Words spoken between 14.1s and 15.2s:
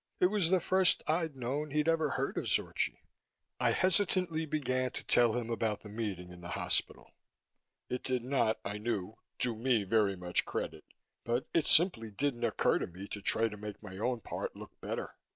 part look better.